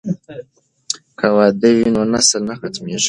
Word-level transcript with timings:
که 1.19 1.27
واده 1.35 1.69
وي 1.75 1.85
نو 1.95 2.01
نسل 2.13 2.41
نه 2.49 2.53
ختمیږي. 2.59 2.99